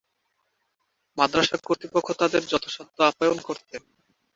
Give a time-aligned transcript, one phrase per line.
[1.17, 3.81] মাদ্রাসা কর্তৃপক্ষ তাদের যথাসাধ্য আপ্যায়ন করতেন।